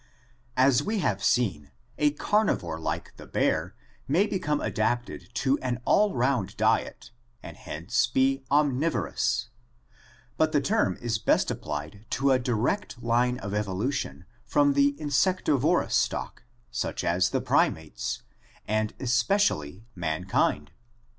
[0.57, 1.69] As we have seen,
[1.99, 3.75] a carnivore like the bear
[4.07, 7.11] may become adapted to an all round diet
[7.43, 9.49] and hence be omnivorous,
[10.37, 15.93] but the term is best applied to a direct line of evolution from the insectivorous
[15.95, 18.23] stock, such as the primates,
[18.67, 20.71] and especially mankind.